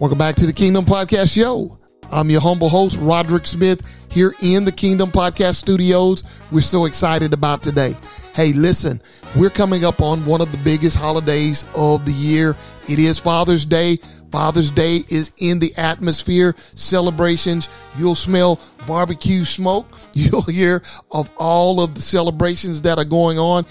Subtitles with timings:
[0.00, 1.78] Welcome back to the Kingdom Podcast Show.
[2.10, 3.80] I'm your humble host, Roderick Smith,
[4.10, 6.24] here in the Kingdom Podcast Studios.
[6.50, 7.94] We're so excited about today.
[8.34, 9.00] Hey, listen,
[9.36, 12.56] we're coming up on one of the biggest holidays of the year.
[12.88, 13.98] It is Father's Day.
[14.32, 17.68] Father's Day is in the atmosphere, celebrations.
[17.96, 19.86] You'll smell barbecue smoke.
[20.12, 23.64] You'll hear of all of the celebrations that are going on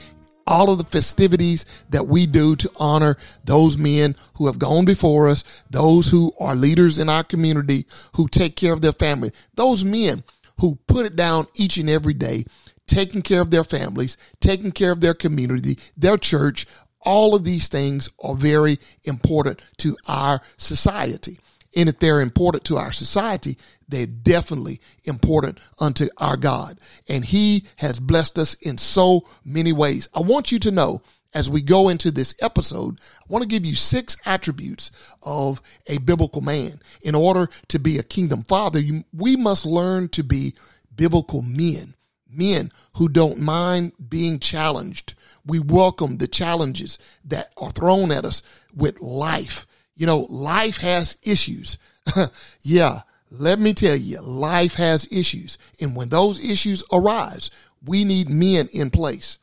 [0.45, 5.29] all of the festivities that we do to honor those men who have gone before
[5.29, 7.85] us, those who are leaders in our community,
[8.15, 10.23] who take care of their family, those men
[10.59, 12.45] who put it down each and every day,
[12.87, 16.65] taking care of their families, taking care of their community, their church.
[17.01, 21.39] All of these things are very important to our society.
[21.75, 26.79] And if they're important to our society, they're definitely important unto our God.
[27.07, 30.07] And he has blessed us in so many ways.
[30.13, 31.01] I want you to know
[31.33, 34.91] as we go into this episode, I want to give you six attributes
[35.23, 36.79] of a biblical man.
[37.01, 40.53] In order to be a kingdom father, you, we must learn to be
[40.95, 41.95] biblical men,
[42.29, 45.15] men who don't mind being challenged.
[45.45, 51.17] We welcome the challenges that are thrown at us with life you know, life has
[51.23, 51.77] issues.
[52.61, 55.57] yeah, let me tell you, life has issues.
[55.81, 57.49] And when those issues arise,
[57.85, 59.39] we need men in place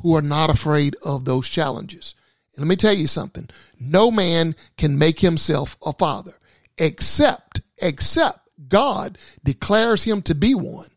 [0.00, 2.14] who are not afraid of those challenges.
[2.54, 3.48] And let me tell you something.
[3.80, 6.34] No man can make himself a father
[6.78, 10.90] except, except God declares him to be one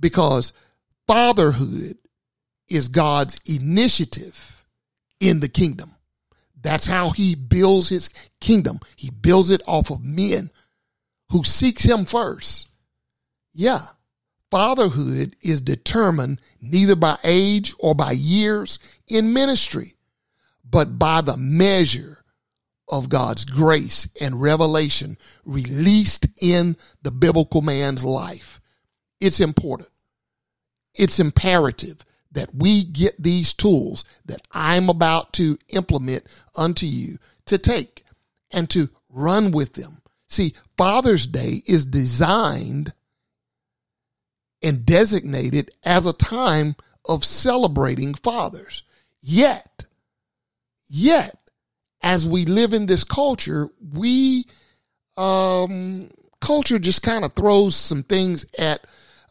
[0.00, 0.52] because
[1.06, 1.98] fatherhood
[2.68, 4.64] is God's initiative
[5.20, 5.94] in the kingdom.
[6.60, 8.80] That's how he builds his kingdom.
[8.96, 10.50] He builds it off of men
[11.30, 12.68] who seeks him first.
[13.52, 13.80] Yeah.
[14.50, 19.94] Fatherhood is determined neither by age or by years in ministry,
[20.64, 22.24] but by the measure
[22.88, 28.60] of God's grace and revelation released in the biblical man's life.
[29.20, 29.90] It's important.
[30.94, 36.24] It's imperative that we get these tools that I'm about to implement
[36.54, 38.04] unto you to take
[38.50, 40.02] and to run with them.
[40.28, 42.92] See, Father's Day is designed
[44.62, 48.82] and designated as a time of celebrating fathers.
[49.22, 49.86] Yet,
[50.86, 51.50] yet,
[52.02, 54.44] as we live in this culture, we,
[55.16, 58.84] um, culture just kind of throws some things at,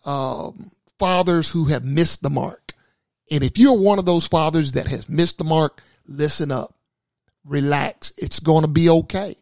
[0.05, 2.73] um, fathers who have missed the mark.
[3.29, 6.73] And if you're one of those fathers that has missed the mark, listen up,
[7.43, 8.13] relax.
[8.17, 9.35] It's going to be okay.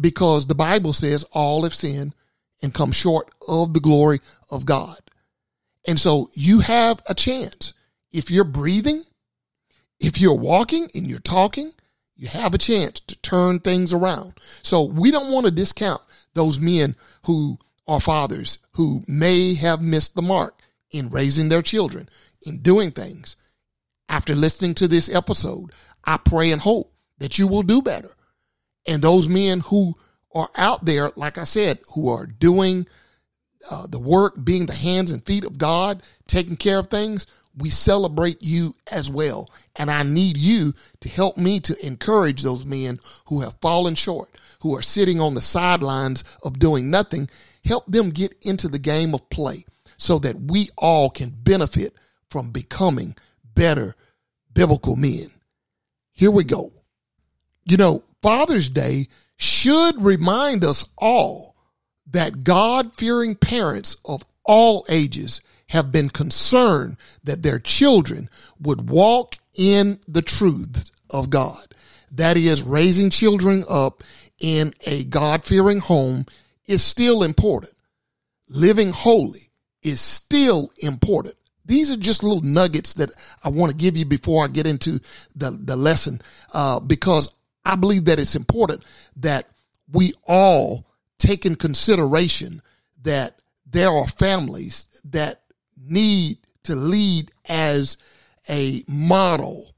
[0.00, 2.14] Because the Bible says all have sinned
[2.62, 4.98] and come short of the glory of God.
[5.86, 7.74] And so you have a chance.
[8.12, 9.02] If you're breathing,
[10.00, 11.72] if you're walking and you're talking,
[12.16, 14.34] you have a chance to turn things around.
[14.62, 16.00] So we don't want to discount
[16.34, 16.94] those men
[17.26, 20.58] who are fathers who may have missed the mark
[20.90, 22.08] in raising their children,
[22.46, 23.36] in doing things.
[24.08, 25.72] After listening to this episode,
[26.04, 28.10] I pray and hope that you will do better.
[28.86, 29.94] And those men who
[30.34, 32.86] are out there, like I said, who are doing
[33.70, 37.70] uh, the work, being the hands and feet of God, taking care of things, we
[37.70, 39.48] celebrate you as well.
[39.76, 44.30] And I need you to help me to encourage those men who have fallen short,
[44.60, 47.28] who are sitting on the sidelines of doing nothing.
[47.64, 49.64] Help them get into the game of play
[49.96, 51.94] so that we all can benefit
[52.34, 53.14] from becoming
[53.54, 53.94] better
[54.52, 55.30] biblical men.
[56.10, 56.72] Here we go.
[57.64, 59.06] You know, Father's Day
[59.36, 61.54] should remind us all
[62.10, 68.28] that God fearing parents of all ages have been concerned that their children
[68.60, 71.64] would walk in the truths of God.
[72.10, 74.02] That is, raising children up
[74.40, 76.26] in a God fearing home
[76.66, 77.74] is still important.
[78.48, 79.52] Living holy
[79.84, 81.36] is still important.
[81.64, 83.10] These are just little nuggets that
[83.42, 85.00] I want to give you before I get into
[85.34, 86.20] the, the lesson,
[86.52, 87.30] uh, because
[87.64, 88.84] I believe that it's important
[89.16, 89.48] that
[89.90, 90.86] we all
[91.18, 92.60] take in consideration
[93.02, 95.42] that there are families that
[95.76, 97.96] need to lead as
[98.48, 99.74] a model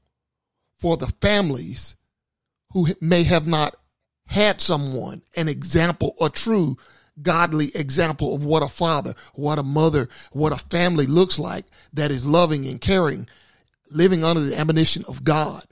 [0.77, 1.95] for the families
[2.73, 3.75] who may have not
[4.27, 6.77] had someone, an example, a true
[7.21, 12.11] godly example of what a father, what a mother, what a family looks like that
[12.11, 13.27] is loving and caring,
[13.89, 15.63] living under the admonition of God.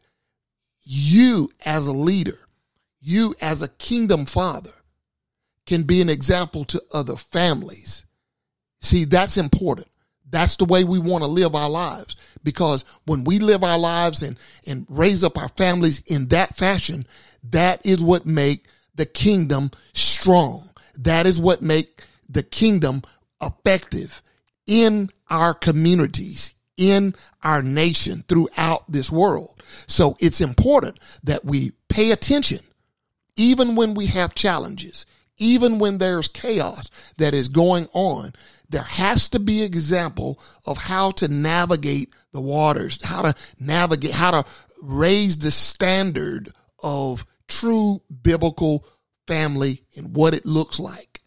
[0.83, 2.39] You as a leader,
[3.01, 4.74] you as a kingdom father
[5.65, 8.06] can be an example to other families.
[8.81, 9.88] See, that's important.
[10.30, 14.21] That's the way we want to live our lives because when we live our lives
[14.21, 14.38] and,
[14.68, 17.06] and raise up our families in that fashion,
[17.44, 18.65] that is what make
[18.95, 20.69] the kingdom strong.
[21.00, 23.03] That is what make the kingdom
[23.42, 24.21] effective
[24.65, 29.62] in our communities, in our nation, throughout this world.
[29.88, 32.59] So it's important that we pay attention,
[33.36, 35.06] even when we have challenges,
[35.38, 38.33] even when there's chaos that is going on.
[38.69, 44.31] There has to be example of how to navigate the waters, how to navigate, how
[44.31, 44.45] to
[44.81, 46.51] raise the standard
[46.81, 48.86] of true biblical
[49.27, 51.22] family and what it looks like.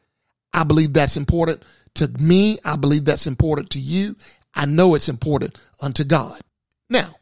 [0.52, 1.62] I believe that's important
[1.94, 2.58] to me.
[2.64, 4.16] I believe that's important to you.
[4.54, 6.40] I know it's important unto God.
[6.88, 7.14] Now,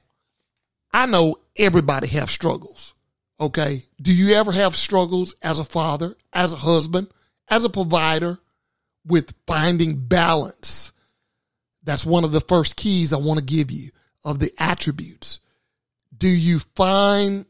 [0.93, 2.95] I know everybody have struggles.
[3.39, 3.85] Okay.
[4.01, 7.09] Do you ever have struggles as a father, as a husband,
[7.49, 8.39] as a provider
[9.05, 10.93] with finding balance?
[11.83, 13.91] That's one of the first keys I want to give you
[14.25, 15.41] of the attributes.
[16.17, 17.47] Do you find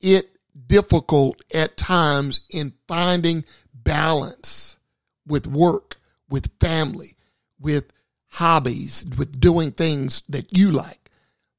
[0.00, 0.33] it
[0.66, 4.78] difficult at times in finding balance
[5.26, 5.96] with work,
[6.28, 7.16] with family,
[7.60, 7.92] with
[8.28, 11.10] hobbies, with doing things that you like.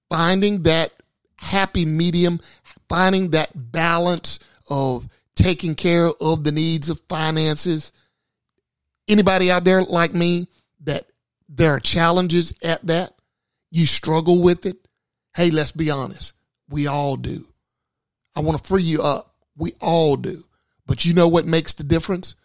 [0.10, 0.92] Finding that
[1.38, 2.40] happy medium,
[2.90, 4.40] finding that balance
[4.70, 7.92] of taking care of the needs of finances.
[9.08, 10.48] Anybody out there like me
[10.82, 11.08] that
[11.50, 13.14] there are challenges at that?
[13.72, 14.78] You struggle with it?
[15.36, 16.34] Hey, let's be honest.
[16.70, 17.46] We all do.
[18.36, 19.36] I want to free you up.
[19.58, 20.44] We all do.
[20.86, 22.36] But you know what makes the difference?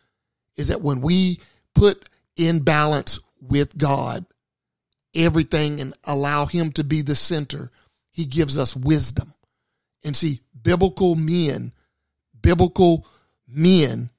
[0.56, 1.40] Is that when we
[1.74, 4.24] put in balance with God
[5.14, 7.70] everything and allow Him to be the center,
[8.12, 9.34] He gives us wisdom.
[10.04, 11.72] And see, biblical men,
[12.40, 13.06] biblical
[13.48, 14.10] men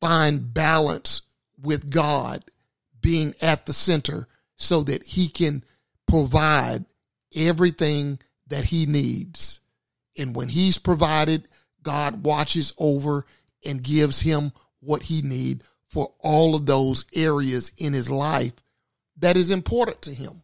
[0.00, 1.22] find balance
[1.60, 2.44] with God
[3.00, 5.64] being at the center so that He can
[6.06, 6.84] provide
[7.34, 8.18] everything
[8.48, 9.60] that He needs.
[10.18, 11.46] And when he's provided,
[11.82, 13.24] God watches over
[13.64, 18.52] and gives him what he need for all of those areas in his life
[19.18, 20.42] that is important to him.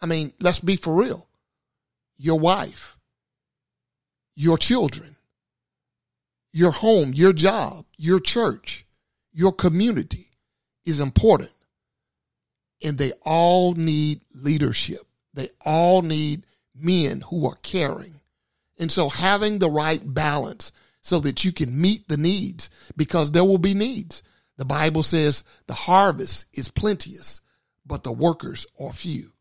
[0.00, 1.28] I mean, let's be for real.
[2.16, 2.96] Your wife,
[4.34, 5.16] your children,
[6.52, 8.86] your home, your job, your church,
[9.32, 10.26] your community
[10.84, 11.50] is important.
[12.84, 15.02] And they all need leadership.
[15.34, 16.44] They all need
[16.74, 18.20] men who are caring.
[18.78, 23.44] And so having the right balance so that you can meet the needs because there
[23.44, 24.22] will be needs.
[24.56, 27.40] The Bible says the harvest is plenteous,
[27.84, 29.32] but the workers are few.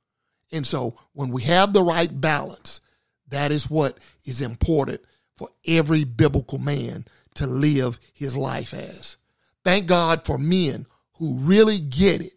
[0.52, 2.82] And so when we have the right balance,
[3.30, 5.02] that is what is important
[5.36, 7.06] for every biblical man
[7.36, 9.18] to live his life as.
[9.64, 10.86] Thank God for men
[11.18, 12.34] who really get it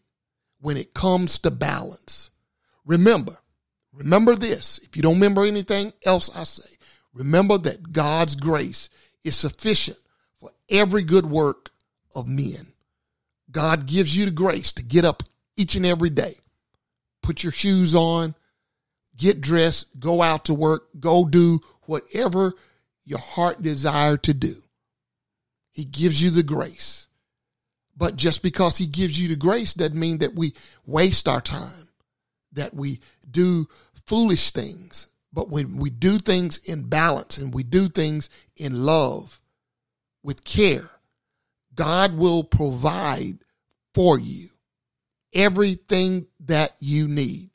[0.60, 2.30] when it comes to balance.
[2.84, 3.36] Remember,
[3.92, 4.78] remember this.
[4.78, 6.73] If you don't remember anything else I say,
[7.14, 8.90] Remember that God's grace
[9.22, 9.98] is sufficient
[10.40, 11.70] for every good work
[12.14, 12.72] of men.
[13.50, 15.22] God gives you the grace to get up
[15.56, 16.34] each and every day,
[17.22, 18.34] put your shoes on,
[19.16, 22.52] get dressed, go out to work, go do whatever
[23.04, 24.56] your heart desire to do.
[25.70, 27.06] He gives you the grace.
[27.96, 31.88] But just because he gives you the grace doesn't mean that we waste our time,
[32.52, 33.68] that we do
[34.06, 39.40] foolish things, but when we do things in balance and we do things in love
[40.22, 40.88] with care,
[41.74, 43.38] God will provide
[43.92, 44.50] for you
[45.32, 47.50] everything that you need.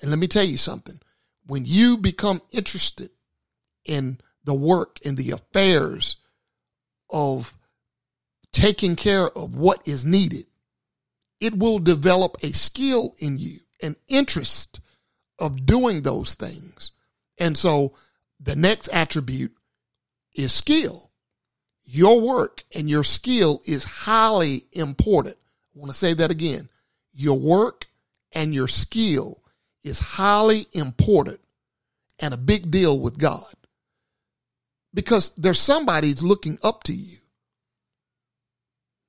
[0.00, 0.98] And let me tell you something.
[1.46, 3.10] When you become interested
[3.84, 6.16] in the work and the affairs
[7.10, 7.54] of
[8.52, 10.46] taking care of what is needed,
[11.40, 14.80] it will develop a skill in you, an interest
[15.38, 16.92] of doing those things.
[17.42, 17.92] And so
[18.38, 19.52] the next attribute
[20.36, 21.10] is skill.
[21.82, 25.36] Your work and your skill is highly important.
[25.74, 26.68] I want to say that again.
[27.12, 27.88] Your work
[28.32, 29.42] and your skill
[29.82, 31.40] is highly important
[32.20, 33.52] and a big deal with God
[34.94, 37.18] because there's somebody's looking up to you.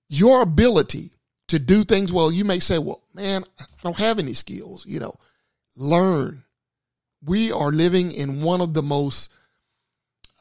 [0.09, 1.11] Your ability
[1.49, 4.99] to do things well, you may say, well, man, I don't have any skills, you
[4.99, 5.13] know,
[5.75, 6.43] learn,
[7.25, 9.31] we are living in one of the most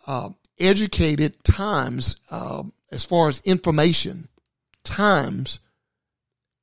[0.07, 4.29] uh, educated times uh, as far as information
[4.85, 5.61] times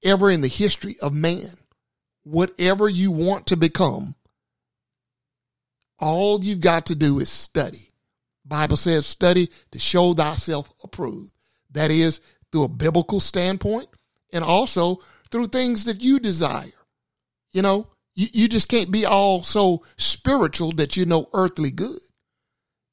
[0.04, 1.58] ever in the history of man.
[2.24, 4.16] Whatever you want to become,
[6.00, 7.90] all you've got to do is study.
[8.46, 11.32] Bible says study to show thyself approved.
[11.72, 12.22] That is
[12.52, 13.90] through a biblical standpoint
[14.34, 15.00] and also
[15.30, 16.72] through things that you desire.
[17.52, 17.88] You know,
[18.20, 22.00] you, you just can't be all so spiritual that you no earthly good.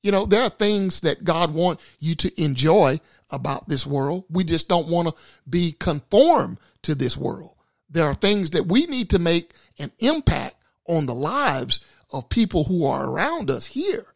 [0.05, 4.25] You know, there are things that God wants you to enjoy about this world.
[4.31, 5.15] We just don't want to
[5.51, 7.57] be conformed to this world.
[7.91, 10.55] There are things that we need to make an impact
[10.87, 11.81] on the lives
[12.13, 14.07] of people who are around us here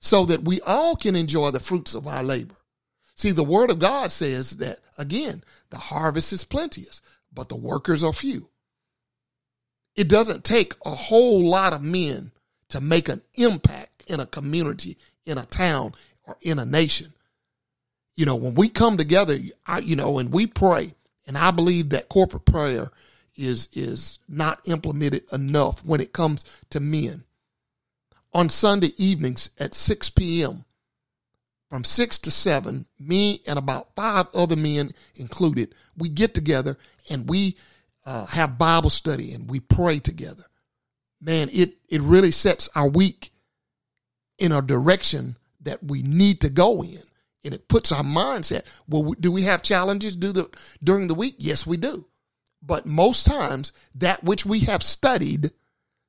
[0.00, 2.56] so that we all can enjoy the fruits of our labor.
[3.16, 8.02] See, the word of God says that again, the harvest is plenteous, but the workers
[8.02, 8.48] are few.
[9.96, 12.32] It doesn't take a whole lot of men
[12.68, 17.12] to make an impact in a community, in a town, or in a nation.
[18.14, 19.36] You know, when we come together,
[19.66, 20.92] I, you know, and we pray,
[21.26, 22.90] and I believe that corporate prayer
[23.36, 27.24] is is not implemented enough when it comes to men.
[28.32, 30.64] On Sunday evenings at 6 p.m.,
[31.68, 36.78] from 6 to 7, me and about five other men included, we get together
[37.10, 37.56] and we
[38.06, 40.44] uh, have Bible study and we pray together.
[41.20, 43.30] Man, it, it really sets our week
[44.38, 47.02] in a direction that we need to go in.
[47.44, 48.64] And it puts our mindset.
[48.88, 50.48] Well, do we have challenges do the,
[50.82, 51.36] during the week?
[51.38, 52.06] Yes, we do.
[52.60, 55.50] But most times, that which we have studied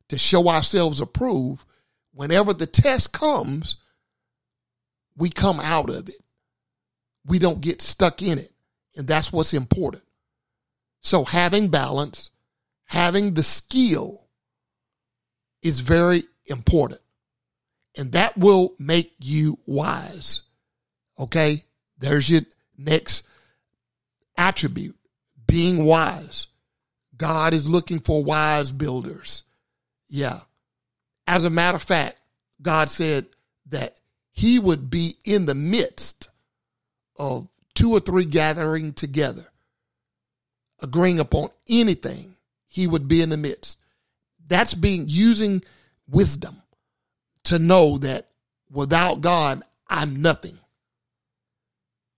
[0.10, 1.64] to show ourselves approved,
[2.12, 3.78] whenever the test comes,
[5.16, 6.18] we come out of it.
[7.26, 8.52] We don't get stuck in it.
[8.96, 10.04] And that's what's important.
[11.02, 12.32] So having balance,
[12.86, 14.28] having the skill
[15.62, 17.02] is very important.
[17.98, 20.44] And that will make you wise.
[21.20, 21.64] Okay.
[21.98, 22.42] There's your
[22.78, 23.28] next
[24.38, 24.96] attribute
[25.48, 26.48] being wise.
[27.16, 29.44] God is looking for wise builders.
[30.10, 30.42] Yeah.
[31.26, 32.18] As a matter of fact,
[32.62, 33.26] God said
[33.70, 34.00] that
[34.32, 36.30] he would be in the midst
[37.18, 39.48] of two or three gathering together,
[40.82, 42.36] agreeing upon anything.
[42.68, 43.80] He would be in the midst.
[44.48, 45.64] That's being using
[46.08, 46.62] wisdom
[47.46, 48.30] to know that
[48.70, 50.58] without God, I'm nothing.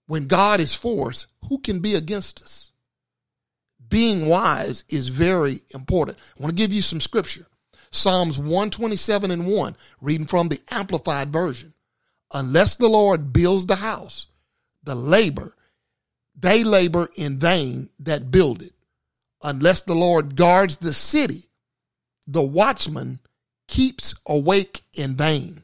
[0.08, 2.70] When God is for us, who can be against us?
[3.90, 6.18] being wise is very important.
[6.18, 7.48] I want to give you some scripture.
[7.92, 11.74] Psalms 127 and 1, reading from the Amplified Version.
[12.34, 14.28] Unless the Lord builds the house,
[14.84, 15.56] the labor,
[16.40, 18.74] they labor in vain that build it.
[19.44, 21.50] Unless the Lord guards the city,
[22.28, 23.20] the watchman
[23.68, 25.64] keeps awake in vain.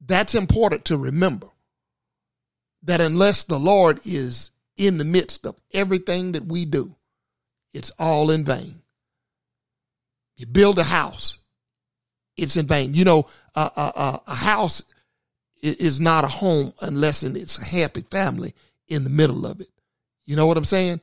[0.00, 1.48] That's important to remember.
[2.82, 6.94] That unless the Lord is in the midst of everything that we do,
[7.74, 8.82] it's all in vain.
[10.36, 11.38] You build a house,
[12.36, 12.94] it's in vain.
[12.94, 13.26] You know,
[13.56, 14.84] a, a, a house
[15.60, 18.54] is not a home unless it's a happy family
[18.88, 19.68] in the middle of it.
[20.24, 21.00] You know what I'm saying?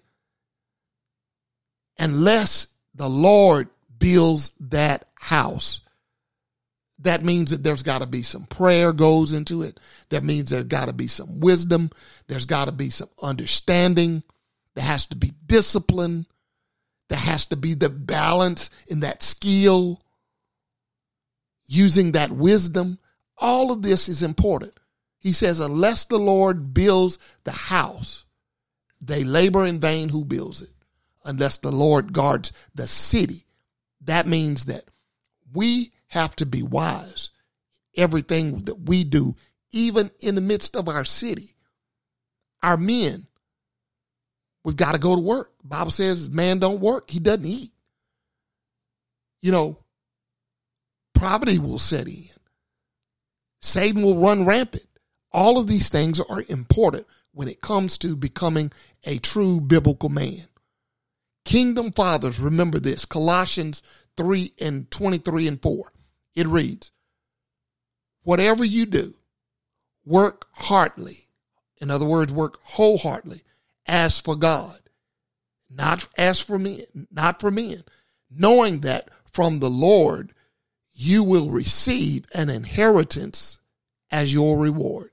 [1.97, 5.81] Unless the Lord builds that house,
[6.99, 9.79] that means that there's got to be some prayer goes into it.
[10.09, 11.91] That means there's got to be some wisdom.
[12.27, 14.23] There's got to be some understanding.
[14.75, 16.25] There has to be discipline.
[17.09, 20.01] There has to be the balance in that skill,
[21.67, 22.99] using that wisdom.
[23.37, 24.73] All of this is important.
[25.25, 28.25] He says, unless the Lord builds the house,
[29.01, 30.69] they labor in vain who builds it.
[31.23, 33.47] Unless the Lord guards the city.
[34.01, 34.85] That means that
[35.51, 37.31] we have to be wise.
[37.97, 39.33] Everything that we do,
[39.71, 41.55] even in the midst of our city,
[42.61, 43.25] our men,
[44.63, 45.53] we've got to go to work.
[45.63, 47.71] Bible says man don't work, he doesn't eat.
[49.41, 49.79] You know,
[51.15, 52.29] poverty will set in.
[53.63, 54.85] Satan will run rampant.
[55.35, 58.71] All of these things are important when it comes to becoming
[59.03, 60.45] a true biblical man.
[61.43, 63.83] Kingdom fathers, remember this Colossians
[64.15, 65.91] 3 and 23 and 4.
[66.35, 66.93] It reads,
[68.23, 69.15] Whatever you do,
[70.05, 71.27] work heartily.
[71.81, 73.43] In other words, work wholeheartedly
[73.85, 74.79] as for God,
[75.69, 77.83] not as for men, not for men,
[78.31, 80.31] knowing that from the Lord
[80.93, 83.59] you will receive an inheritance
[84.09, 85.11] as your reward.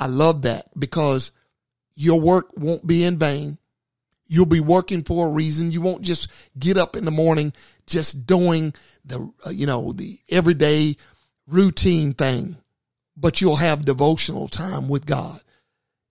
[0.00, 1.30] I love that because
[1.94, 3.58] your work won't be in vain.
[4.26, 5.70] You'll be working for a reason.
[5.70, 6.28] You won't just
[6.58, 7.52] get up in the morning
[7.86, 8.72] just doing
[9.04, 10.96] the, uh, you know, the everyday
[11.46, 12.56] routine thing,
[13.16, 15.42] but you'll have devotional time with God.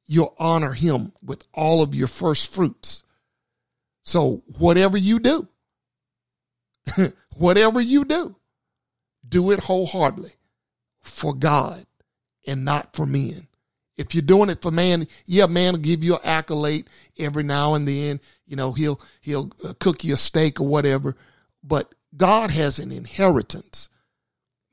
[0.06, 3.04] You'll honor him with all of your first fruits.
[4.04, 5.48] So whatever you do,
[7.36, 8.36] whatever you do,
[9.28, 10.34] do it wholeheartedly
[11.02, 11.86] for God
[12.46, 13.49] and not for men.
[14.00, 16.88] If you're doing it for man, yeah, man will give you an accolade
[17.20, 18.22] every now and then.
[18.48, 21.18] You know, he'll he'll uh, cook you a steak or whatever.
[21.64, 23.90] But God has an inheritance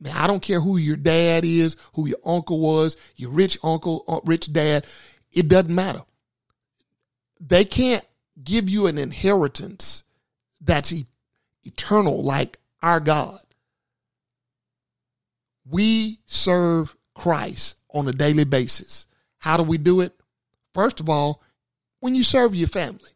[0.01, 4.05] Now, I don't care who your dad is, who your uncle was, your rich uncle,
[4.09, 4.87] uh, rich dad.
[5.33, 6.03] It doesn't matter.
[7.41, 8.05] They can't
[8.43, 10.03] give you an inheritance
[10.61, 10.95] that's
[11.65, 13.41] eternal like our God.
[15.69, 19.06] We serve Christ on a daily basis.
[19.39, 20.13] How do we do it?
[20.75, 21.43] First of all,
[22.01, 23.11] when you serve your family.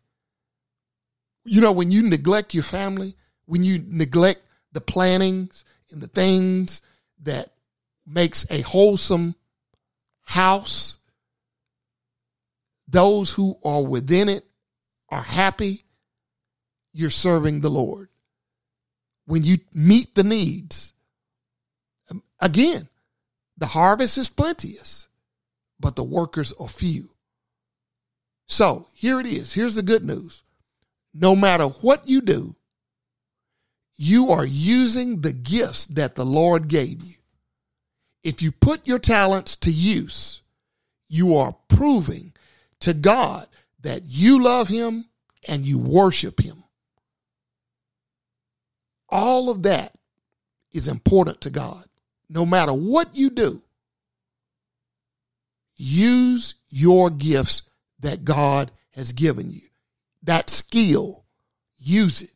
[1.44, 3.14] You know, when you neglect your family,
[3.46, 6.82] when you neglect the plannings and the things
[7.22, 7.52] that
[8.06, 9.34] makes a wholesome
[10.22, 10.96] house,
[12.88, 14.44] those who are within it
[15.08, 15.84] are happy,
[16.92, 18.08] you're serving the Lord.
[19.26, 20.92] When you meet the needs,
[22.40, 22.88] again,
[23.56, 25.06] the harvest is plenteous,
[25.80, 27.10] but the workers are few.
[28.46, 29.54] So here it is.
[29.54, 30.42] Here's the good news.
[31.14, 32.54] No matter what you do,
[33.96, 37.16] you are using the gifts that the Lord gave you.
[38.22, 40.42] If you put your talents to use,
[41.08, 42.32] you are proving
[42.80, 43.46] to God
[43.82, 45.06] that you love Him
[45.48, 46.64] and you worship Him.
[49.08, 49.94] All of that
[50.72, 51.84] is important to God.
[52.28, 53.62] No matter what you do,
[55.80, 57.62] use your gifts
[58.00, 59.62] that God has given you.
[60.22, 61.24] That skill,
[61.78, 62.30] use it.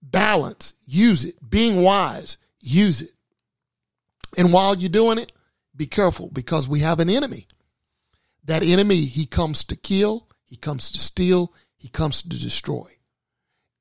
[0.00, 1.36] Balance, use it.
[1.46, 3.10] Being wise, use it.
[4.38, 5.32] And while you're doing it,
[5.76, 7.46] be careful because we have an enemy.
[8.44, 12.88] That enemy, he comes to kill, he comes to steal, he comes to destroy.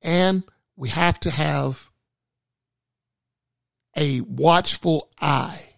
[0.01, 0.43] And
[0.75, 1.89] we have to have
[3.95, 5.69] a watchful eye.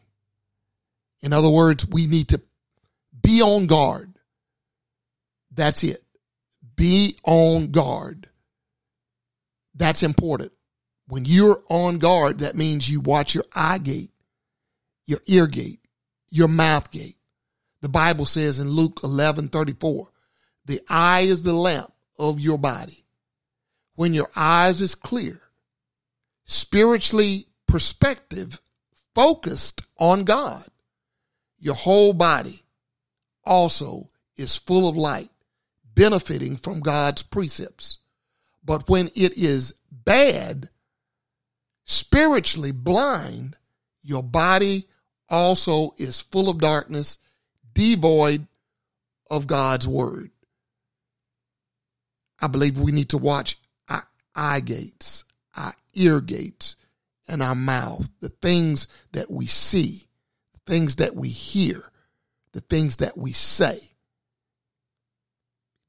[1.22, 2.42] In other words, we need to
[3.27, 4.13] be on guard.
[5.51, 6.01] That's it.
[6.77, 8.29] Be on guard.
[9.75, 10.53] That's important.
[11.10, 14.11] When you're on guard, that means you watch your eye gate,
[15.05, 15.81] your ear gate,
[16.29, 17.18] your mouth gate.
[17.81, 20.09] The Bible says in Luke 11 34,
[20.63, 23.03] the eye is the lamp of your body.
[23.96, 25.42] When your eyes is clear,
[26.46, 28.61] spiritually perspective,
[29.13, 30.70] focused on God,
[31.59, 32.63] your whole body
[33.48, 35.31] also is full of light,
[35.96, 37.98] benefiting from God's precepts.
[38.64, 40.70] But when it is bad,
[41.86, 43.57] spiritually blind,
[44.03, 44.88] your body
[45.29, 47.18] also is full of darkness,
[47.74, 48.46] devoid
[49.29, 50.31] of God's word.
[52.40, 53.57] I believe we need to watch
[53.90, 54.05] our
[54.36, 56.75] eye gates, our ear gates,
[57.27, 60.07] and our mouth, the things that we see,
[60.53, 61.92] the things that we hear,
[62.57, 63.79] the things that we say.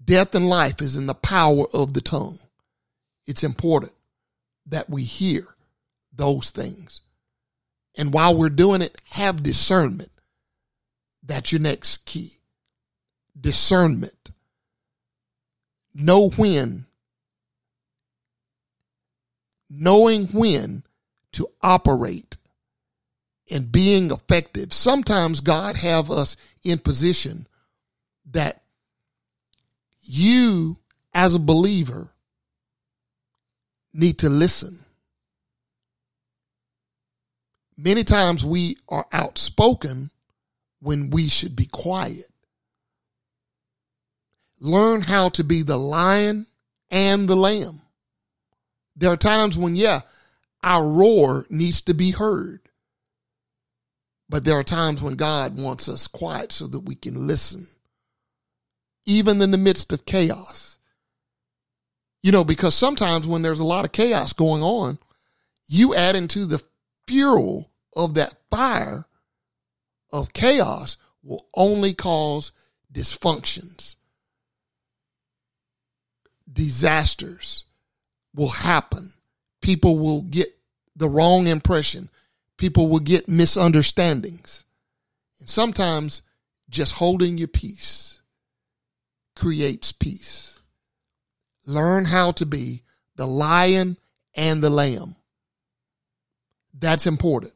[0.04, 2.38] Death and life is in the power of the tongue.
[3.26, 3.92] It's important
[4.66, 5.46] that we hear
[6.12, 7.00] those things.
[7.96, 10.10] And while we're doing it, have discernment.
[11.22, 12.32] That's your next key.
[13.40, 14.30] Discernment.
[15.94, 16.84] Know when.
[19.70, 20.82] Knowing when
[21.32, 22.36] to operate
[23.50, 24.72] and being effective.
[24.72, 26.36] Sometimes God have us
[26.68, 27.46] in position
[28.30, 28.62] that
[30.02, 30.76] you
[31.14, 32.10] as a believer
[33.92, 34.84] need to listen.
[37.76, 40.10] Many times we are outspoken
[40.80, 42.26] when we should be quiet.
[44.60, 46.46] Learn how to be the lion
[46.90, 47.82] and the lamb.
[48.96, 50.00] There are times when, yeah,
[50.62, 52.67] our roar needs to be heard.
[54.28, 57.68] But there are times when God wants us quiet so that we can listen,
[59.06, 60.78] even in the midst of chaos.
[62.22, 64.98] You know, because sometimes when there's a lot of chaos going on,
[65.66, 66.62] you add into the
[67.06, 69.06] fuel of that fire
[70.12, 72.52] of chaos will only cause
[72.92, 73.94] dysfunctions.
[76.52, 77.64] Disasters
[78.34, 79.12] will happen
[79.60, 80.48] people will get
[80.96, 82.08] the wrong impression.
[82.58, 84.64] People will get misunderstandings.
[85.40, 86.22] And sometimes
[86.68, 88.20] just holding your peace
[89.34, 90.60] creates peace.
[91.64, 92.82] Learn how to be
[93.16, 93.96] the lion
[94.34, 95.16] and the lamb.
[96.74, 97.52] That's important.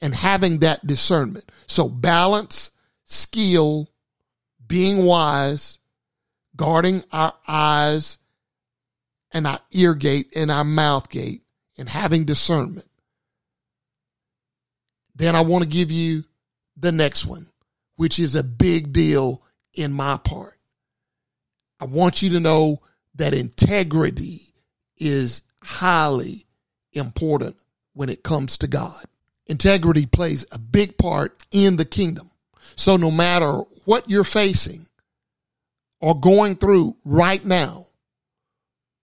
[0.00, 1.50] And having that discernment.
[1.66, 2.72] So balance,
[3.04, 3.88] skill,
[4.66, 5.78] being wise,
[6.56, 8.18] guarding our eyes
[9.32, 11.42] and our ear gate and our mouth gate
[11.78, 12.86] and having discernment.
[15.16, 16.24] Then I want to give you
[16.76, 17.48] the next one,
[17.96, 20.58] which is a big deal in my part.
[21.80, 22.82] I want you to know
[23.14, 24.52] that integrity
[24.98, 26.46] is highly
[26.92, 27.56] important
[27.94, 29.04] when it comes to God.
[29.46, 32.30] Integrity plays a big part in the kingdom.
[32.74, 33.52] So no matter
[33.86, 34.86] what you're facing
[35.98, 37.86] or going through right now,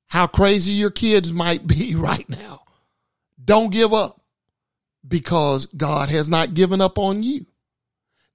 [0.07, 2.61] how crazy your kids might be right now,
[3.43, 4.22] don't give up
[5.07, 7.45] because God has not given up on you.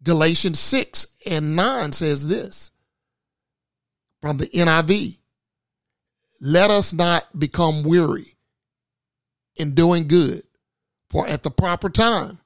[0.02, 2.70] Galatians 6 and 9 says this
[4.20, 5.18] from the NIV
[6.40, 8.35] Let us not become weary
[9.57, 10.44] in doing good,
[11.11, 12.38] for at the proper time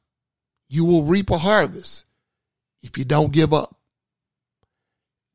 [0.69, 2.07] you will reap a harvest
[2.83, 3.77] if you don't give up.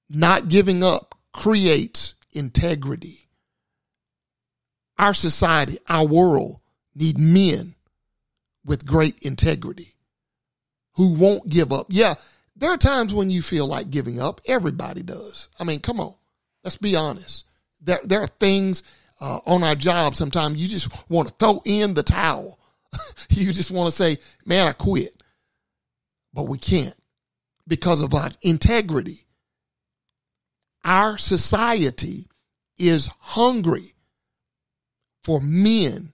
[0.10, 3.30] Not giving up creates integrity.
[4.98, 6.60] Our society, our world
[6.96, 7.76] need men
[8.68, 9.96] with great integrity
[10.96, 11.88] who won't give up.
[11.90, 12.16] Yeah,
[12.56, 14.42] there are times when you feel like giving up.
[14.46, 15.50] Everybody does.
[15.60, 16.14] I mean, come on.
[16.64, 17.46] Let's be honest.
[17.82, 18.84] There, there are things
[19.22, 22.60] uh, on our job sometimes you just want to throw in the towel.
[23.30, 25.24] you just want to say, man, I quit.
[26.34, 26.96] But we can't
[27.68, 29.26] because of our integrity.
[30.84, 32.28] Our society
[32.78, 33.94] is hungry
[35.24, 36.14] for men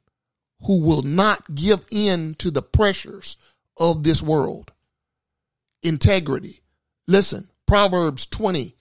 [0.65, 3.37] who will not give in to the pressures
[3.77, 4.71] of this world.
[5.81, 6.61] Integrity.
[7.07, 8.75] Listen, Proverbs 20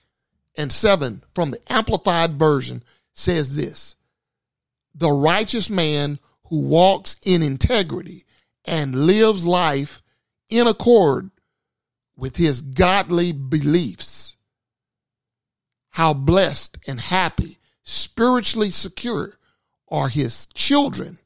[0.57, 3.95] and 7 from the Amplified Version says this
[4.95, 8.23] The righteous man who walks in integrity
[8.65, 10.01] and lives life
[10.49, 11.31] in accord
[12.15, 14.37] with his godly beliefs.
[15.89, 19.37] How blessed and happy, spiritually secure
[19.89, 21.19] are his children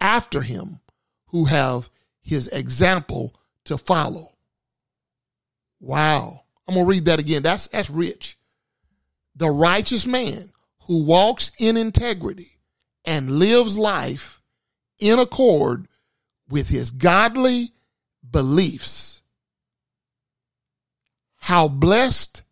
[0.00, 0.80] after him
[1.28, 1.88] who have
[2.22, 3.34] his example
[3.64, 4.34] to follow.
[5.80, 6.42] Wow.
[6.66, 7.42] I'm going to read that again.
[7.42, 8.38] That's, that's rich.
[9.34, 10.52] The righteous man
[10.86, 12.58] who walks in integrity
[13.04, 14.40] and lives life
[14.98, 15.88] in accord
[16.48, 17.70] with his godly
[18.28, 19.22] beliefs.
[21.36, 22.42] How blessed,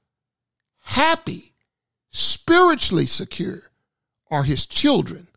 [0.82, 1.54] happy,
[2.10, 3.70] spiritually secure
[4.30, 5.28] are his children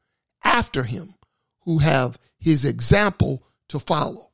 [0.44, 1.16] after him
[1.64, 4.32] who have his example to follow.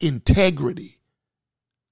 [0.00, 0.98] Integrity.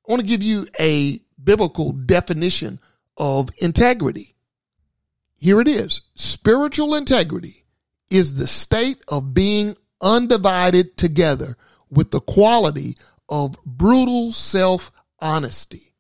[0.07, 2.81] I want to give you a biblical definition
[3.17, 4.35] of integrity.
[5.37, 6.03] Here it is.
[6.15, 7.65] Spiritual integrity
[8.11, 11.57] is the state of being undivided together
[11.91, 12.97] with the quality
[13.29, 14.91] of brutal self
[15.21, 15.95] honesty.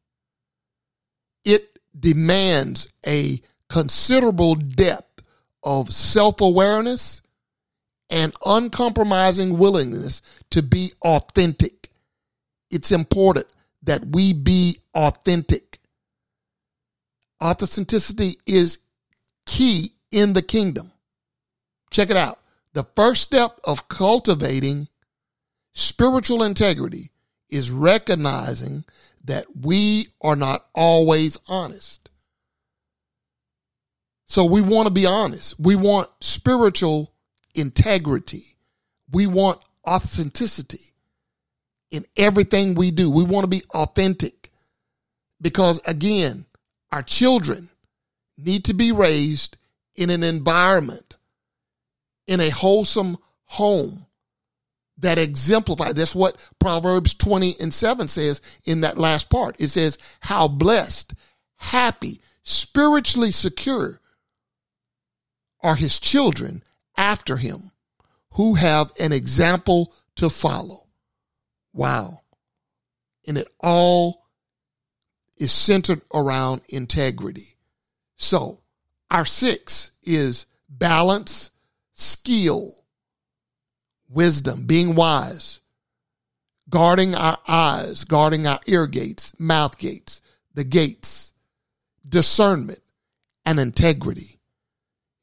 [1.44, 5.22] It demands a considerable depth
[5.62, 7.22] of self awareness
[8.10, 10.20] and uncompromising willingness
[10.50, 11.88] to be authentic.
[12.70, 13.46] It's important
[13.84, 15.78] that we be authentic.
[17.42, 18.78] Authenticity is
[19.46, 20.92] key in the kingdom.
[21.90, 22.38] Check it out.
[22.74, 24.88] The first step of cultivating
[25.72, 27.10] spiritual integrity
[27.48, 28.84] is recognizing
[29.24, 32.08] that we are not always honest.
[34.26, 35.58] So we want to be honest.
[35.58, 37.12] We want spiritual
[37.54, 38.56] integrity.
[39.12, 40.92] We want authenticity
[41.90, 43.10] in everything we do.
[43.10, 44.50] We want to be authentic
[45.40, 46.46] because, again,
[46.92, 47.70] our children
[48.36, 49.56] need to be raised
[49.96, 51.16] in an environment,
[52.26, 54.06] in a wholesome home
[54.98, 55.94] that exemplifies.
[55.94, 59.56] That's what Proverbs 20 and 7 says in that last part.
[59.58, 61.14] It says, How blessed,
[61.56, 64.00] happy, spiritually secure
[65.62, 66.62] are his children
[67.00, 67.72] after him
[68.34, 70.86] who have an example to follow.
[71.72, 72.20] Wow.
[73.26, 74.26] And it all
[75.38, 77.56] is centered around integrity.
[78.16, 78.60] So
[79.10, 81.50] our six is balance,
[81.94, 82.84] skill,
[84.10, 85.60] wisdom, being wise,
[86.68, 90.20] guarding our eyes, guarding our ear gates, mouth gates,
[90.52, 91.32] the gates,
[92.06, 92.82] discernment,
[93.46, 94.36] and integrity.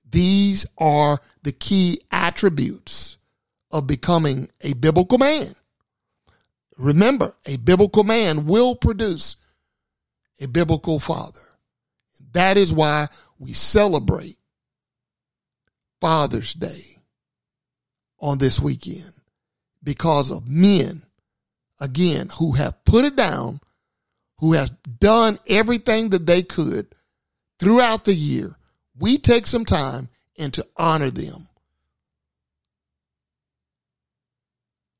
[0.09, 3.17] These are the key attributes
[3.71, 5.55] of becoming a biblical man.
[6.75, 9.37] Remember, a biblical man will produce
[10.41, 11.39] a biblical father.
[12.33, 13.07] That is why
[13.39, 14.35] we celebrate
[16.01, 16.97] Father's Day
[18.19, 19.13] on this weekend
[19.81, 21.03] because of men,
[21.79, 23.61] again, who have put it down,
[24.39, 26.93] who have done everything that they could
[27.57, 28.57] throughout the year
[28.99, 31.47] we take some time and to honor them.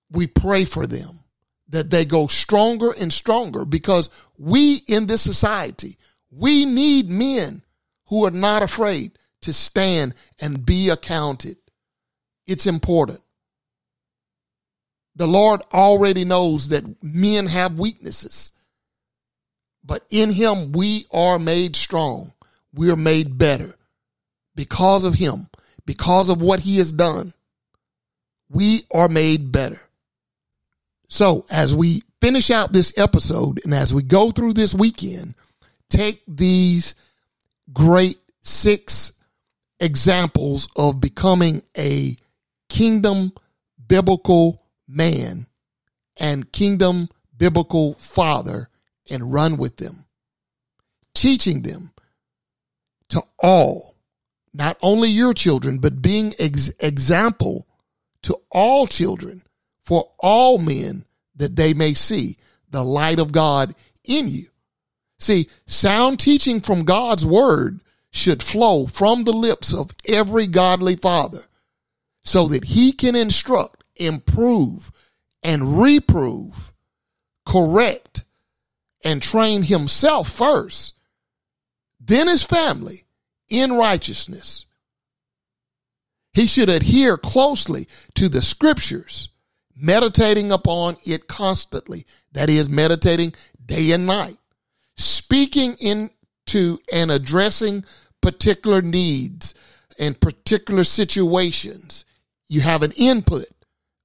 [0.10, 1.20] We pray for them
[1.70, 5.98] that they go stronger and stronger because we in this society,
[6.32, 7.64] we need men
[8.08, 11.58] who are not afraid to stand and be accounted.
[12.46, 13.20] It's important.
[15.16, 18.52] The Lord already knows that men have weaknesses.
[19.84, 22.34] But in him, we are made strong.
[22.74, 23.77] We are made better
[24.58, 25.48] because of him,
[25.86, 27.34] because of what he has done.
[28.50, 29.80] We are made better.
[31.08, 35.36] So as we finish out this episode and as we go through this weekend,
[35.90, 36.96] take these
[37.72, 39.14] great six
[39.80, 42.16] examples of becoming a
[42.68, 43.32] kingdom
[43.88, 45.48] biblical man
[46.20, 48.70] and kingdom biblical father
[49.10, 50.06] and run with them,
[51.14, 51.92] teaching them
[53.10, 53.97] to all,
[54.58, 57.68] not only your children, but being ex- example
[58.24, 59.44] to all children
[59.84, 62.38] for all men that they may see
[62.70, 64.48] the light of God in you.
[65.20, 71.46] See, sound teaching from God's word should flow from the lips of every godly father
[72.24, 74.92] so that he can instruct, improve,
[75.44, 76.74] and reprove,
[77.46, 78.26] correct,
[79.04, 80.96] and train himself first,
[82.00, 83.07] then his family
[83.50, 84.66] in righteousness.
[86.34, 89.30] He should adhere closely to the scriptures,
[89.76, 92.06] meditating upon it constantly.
[92.34, 93.34] That is, meditating
[93.66, 94.38] day and night,
[94.96, 97.86] speaking into and addressing
[98.22, 99.56] particular needs
[99.98, 102.06] and particular situations.
[102.48, 103.48] You have an input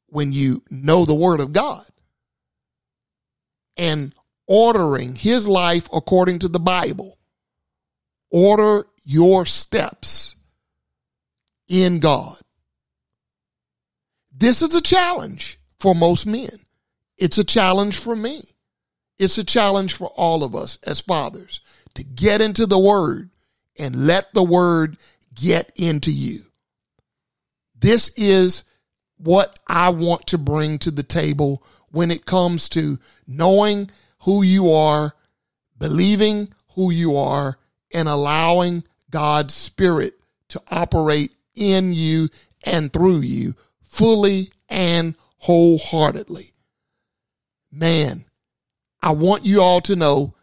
[0.06, 1.86] when you know the word of God
[3.76, 4.14] and
[4.46, 7.18] ordering his life according to the Bible.
[8.30, 10.36] Order your steps
[11.68, 12.38] in God.
[14.34, 16.66] This is a challenge for most men.
[17.18, 18.42] It's a challenge for me.
[19.18, 21.60] It's a challenge for all of us as fathers
[21.94, 23.30] to get into the word
[23.78, 24.96] and let the word
[25.34, 26.42] get into you.
[27.78, 28.64] This is
[29.18, 34.72] what I want to bring to the table when it comes to knowing who you
[34.72, 35.14] are,
[35.78, 37.58] believing who you are,
[37.92, 40.14] and allowing God's Spirit
[40.48, 42.28] to operate in you
[42.64, 46.52] and through you fully and wholeheartedly.
[47.70, 48.24] Man,
[49.00, 50.34] I want you all to know,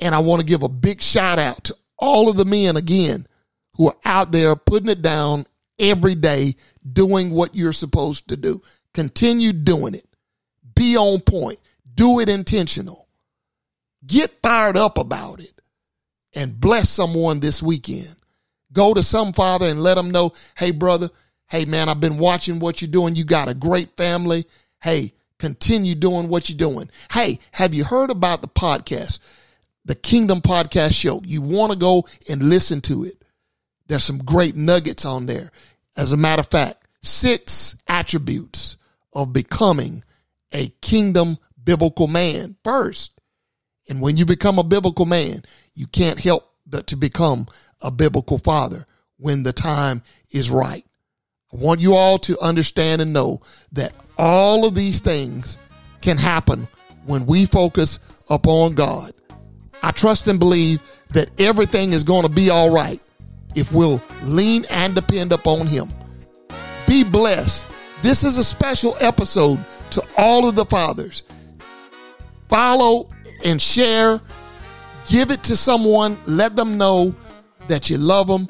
[0.00, 3.26] and I want to give a big shout out to all of the men again
[3.74, 5.46] who are out there putting it down
[5.78, 6.56] every day,
[6.90, 8.62] doing what you're supposed to do.
[8.94, 10.06] Continue doing it.
[10.74, 11.60] Be on point.
[11.94, 13.08] Do it intentional.
[14.06, 15.57] Get fired up about it
[16.38, 18.14] and bless someone this weekend.
[18.72, 21.10] Go to some father and let them know, hey, brother,
[21.50, 23.16] hey, man, I've been watching what you're doing.
[23.16, 24.44] You got a great family.
[24.80, 26.90] Hey, continue doing what you're doing.
[27.10, 29.18] Hey, have you heard about the podcast,
[29.84, 31.20] the Kingdom Podcast Show?
[31.24, 33.20] You want to go and listen to it.
[33.88, 35.50] There's some great nuggets on there.
[35.96, 38.76] As a matter of fact, six attributes
[39.12, 40.04] of becoming
[40.52, 43.17] a kingdom biblical man first.
[43.88, 47.46] And when you become a biblical man, you can't help but to become
[47.80, 50.84] a biblical father when the time is right.
[51.52, 53.40] I want you all to understand and know
[53.72, 55.56] that all of these things
[56.02, 56.68] can happen
[57.06, 57.98] when we focus
[58.28, 59.12] upon God.
[59.82, 60.82] I trust and believe
[61.14, 63.00] that everything is going to be all right
[63.54, 65.88] if we'll lean and depend upon Him.
[66.86, 67.66] Be blessed.
[68.02, 71.24] This is a special episode to all of the fathers.
[72.48, 73.08] Follow
[73.44, 74.20] and share.
[75.08, 76.18] Give it to someone.
[76.26, 77.14] Let them know
[77.68, 78.48] that you love them.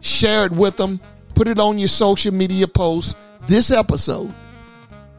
[0.00, 1.00] Share it with them
[1.38, 3.14] put it on your social media posts.
[3.46, 4.34] This episode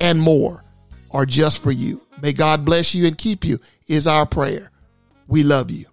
[0.02, 0.66] and more
[1.12, 2.02] are just for you.
[2.22, 4.70] May God bless you and keep you, is our prayer.
[5.28, 5.89] We love you.